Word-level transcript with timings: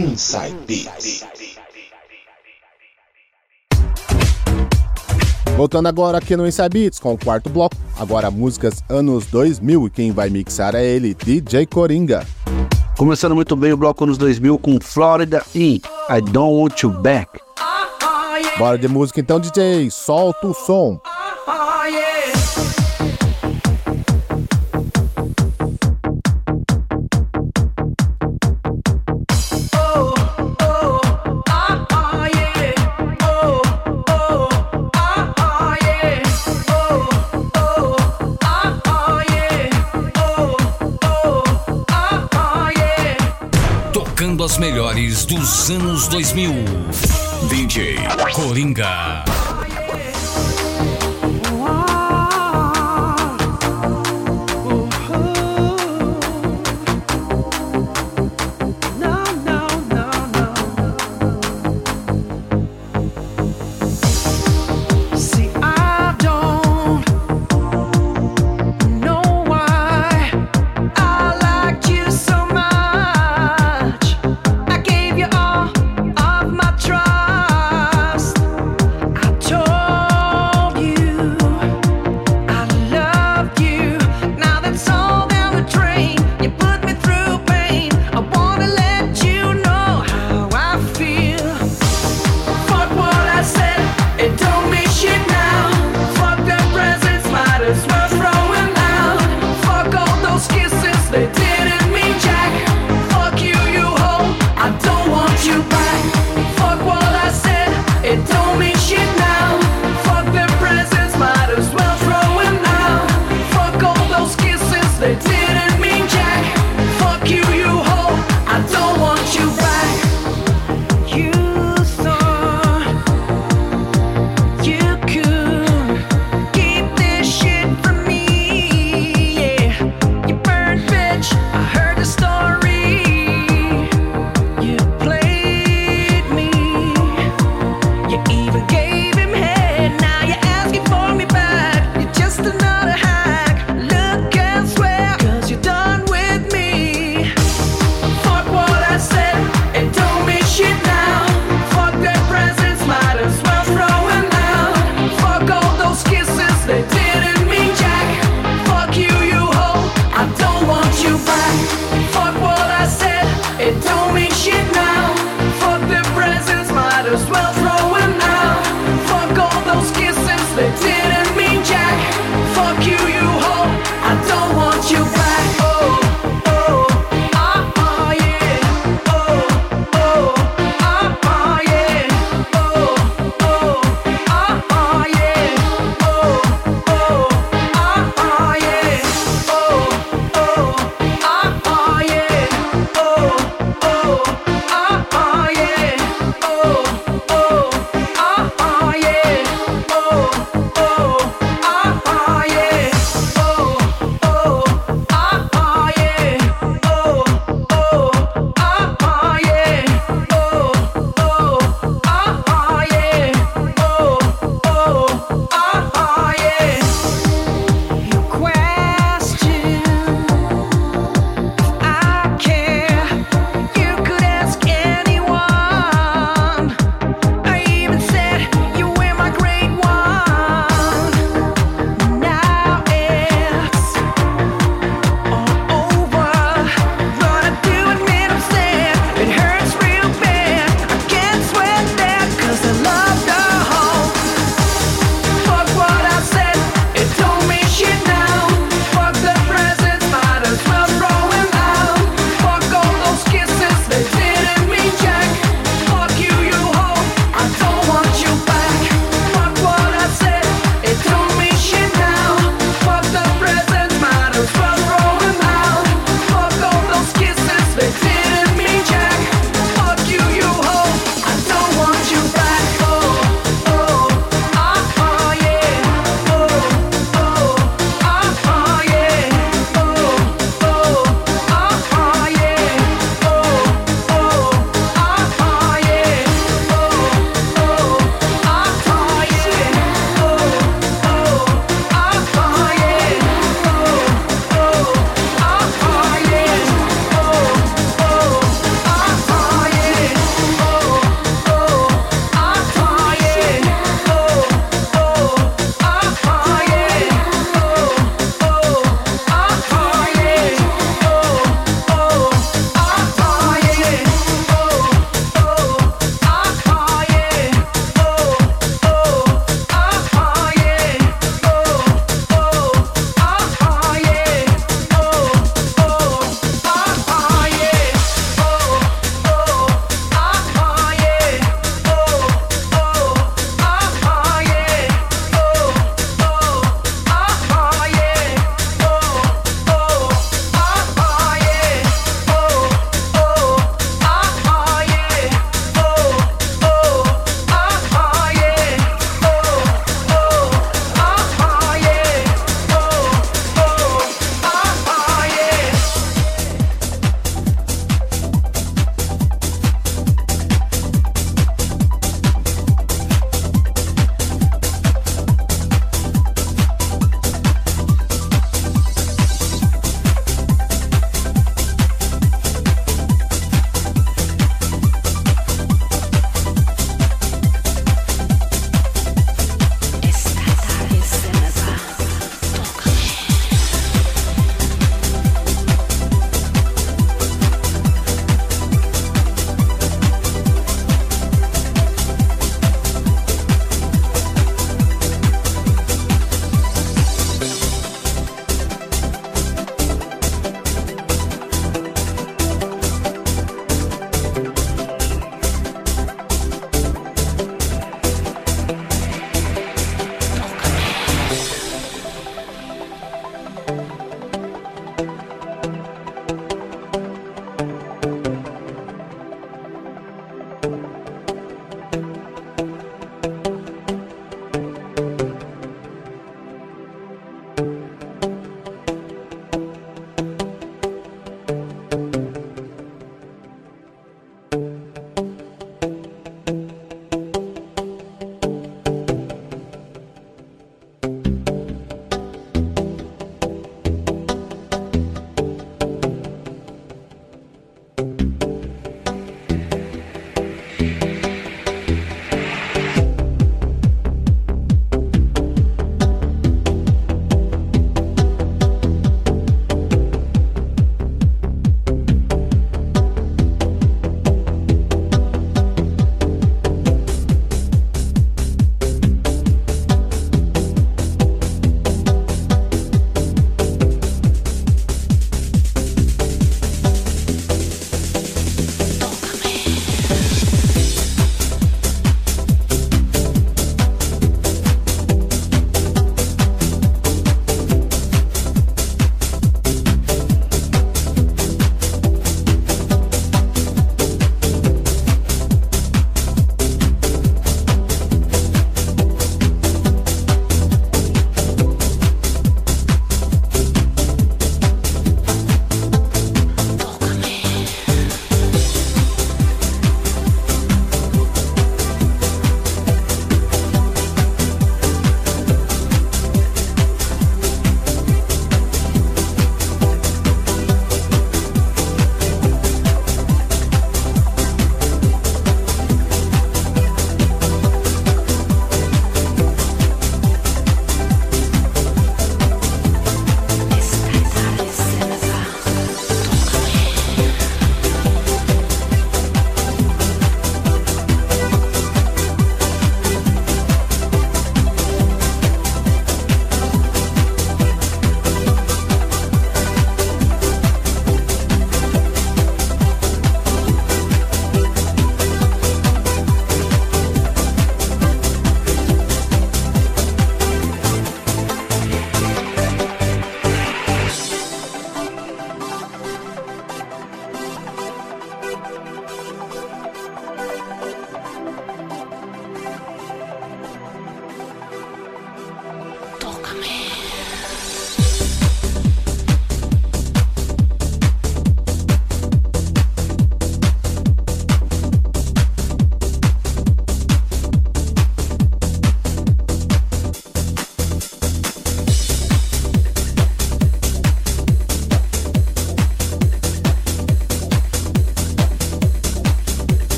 Inside 0.00 0.56
Beats. 0.66 1.26
Voltando 5.58 5.88
agora 5.88 6.16
aqui 6.16 6.34
no 6.38 6.46
Inside 6.46 6.70
Beats 6.70 6.98
com 6.98 7.12
o 7.12 7.18
quarto 7.18 7.50
bloco. 7.50 7.76
Agora 7.98 8.30
músicas 8.30 8.82
anos 8.88 9.26
2000 9.26 9.86
e 9.86 9.90
quem 9.90 10.10
vai 10.10 10.30
mixar 10.30 10.74
é 10.74 10.82
ele, 10.82 11.12
DJ 11.12 11.66
Coringa. 11.66 12.26
Começando 12.96 13.34
muito 13.34 13.54
bem 13.54 13.74
o 13.74 13.76
bloco 13.76 14.02
anos 14.04 14.16
2000 14.16 14.58
com 14.58 14.80
Florida 14.80 15.44
e 15.54 15.82
I 16.08 16.20
Don't 16.32 16.62
Want 16.62 16.80
You 16.80 16.92
Back. 16.92 17.38
Bora 18.56 18.78
de 18.78 18.88
música 18.88 19.20
então, 19.20 19.38
DJ, 19.38 19.90
solta 19.90 20.46
o 20.46 20.54
som. 20.54 20.98
Melhores 44.90 45.24
dos 45.24 45.70
anos 45.70 46.08
2000. 46.08 46.52
DJ 47.48 47.96
Coringa. 48.34 49.24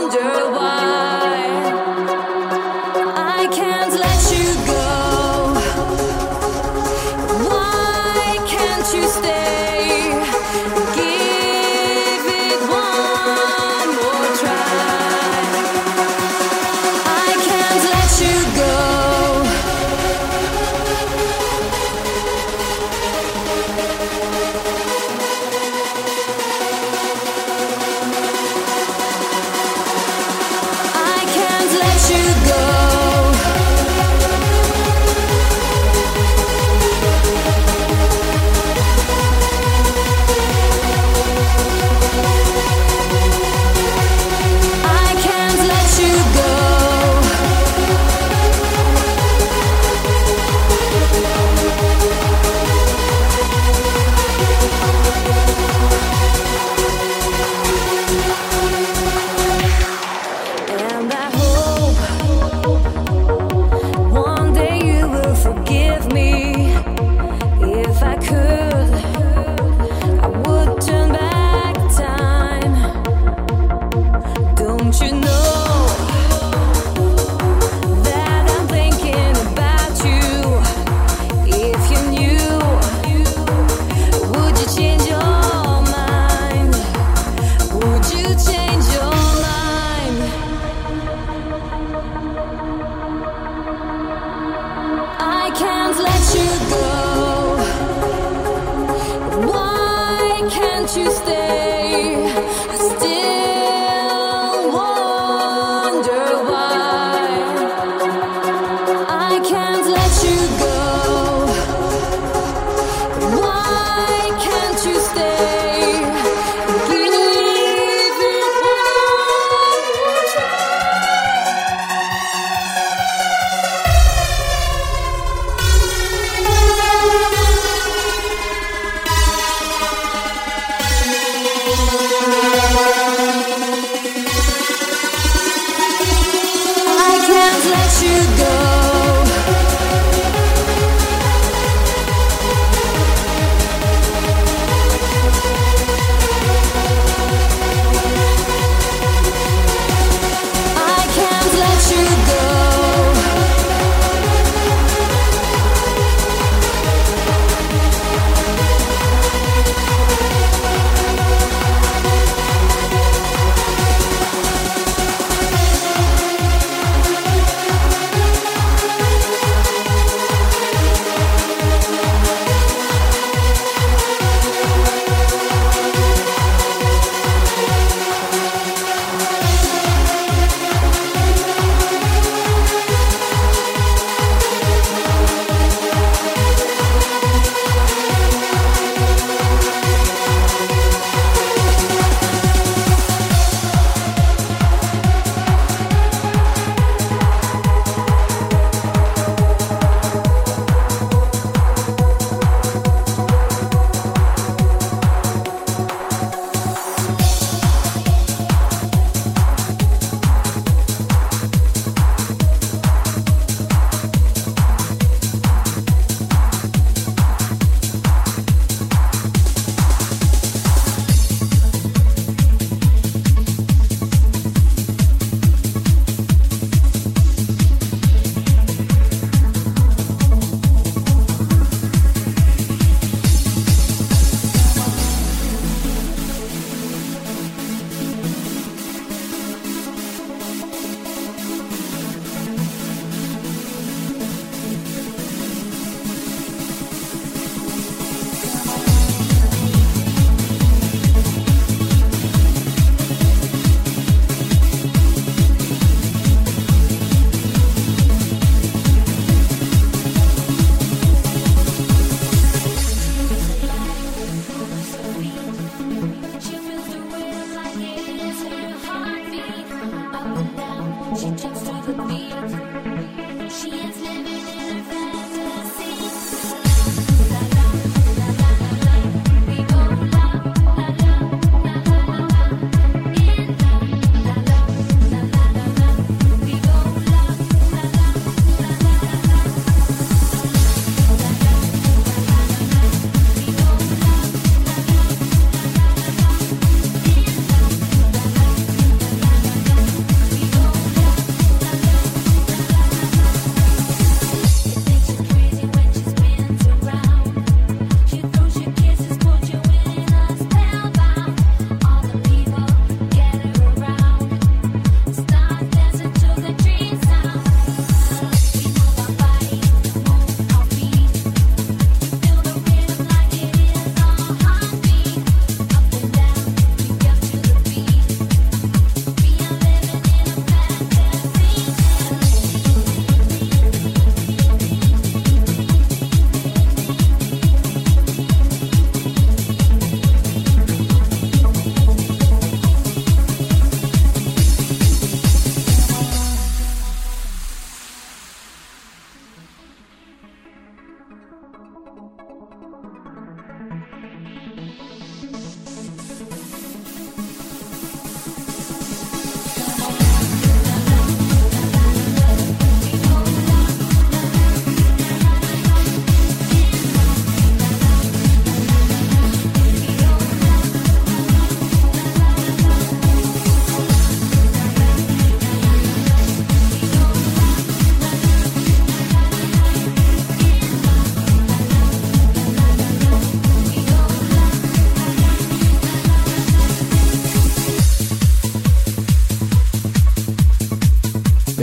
Wonder 0.00 0.50
why. 0.52 1.07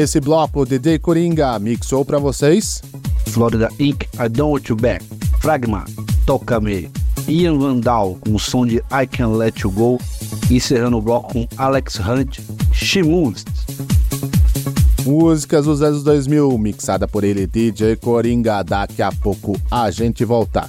Esse 0.00 0.18
bloco 0.18 0.64
DJ 0.64 0.98
Coringa 0.98 1.58
mixou 1.58 2.06
para 2.06 2.18
vocês 2.18 2.80
Florida 3.26 3.68
Inc. 3.78 4.04
I 4.14 4.30
Don't 4.30 4.54
Want 4.54 4.68
You 4.70 4.76
Back. 4.76 5.04
Fragma, 5.40 5.84
Toca 6.24 6.58
Me. 6.58 6.90
Ian 7.28 7.58
Vandal 7.58 8.16
com 8.18 8.34
o 8.34 8.38
som 8.38 8.64
de 8.64 8.76
I 8.76 9.06
Can 9.06 9.36
Let 9.36 9.58
You 9.60 9.70
Go. 9.70 10.00
Encerrando 10.50 10.96
o 10.96 11.02
bloco 11.02 11.34
com 11.34 11.46
Alex 11.58 12.00
Hunt, 12.00 12.38
She 12.72 13.02
Moves. 13.02 13.44
Músicas 15.04 15.66
dos 15.66 15.82
anos 15.82 16.02
2000, 16.02 16.56
mixada 16.56 17.06
por 17.06 17.22
ele, 17.22 17.46
DJ 17.46 17.96
Coringa. 17.96 18.62
Daqui 18.62 19.02
a 19.02 19.12
pouco 19.12 19.54
a 19.70 19.90
gente 19.90 20.24
volta. 20.24 20.66